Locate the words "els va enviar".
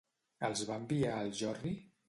0.47-1.13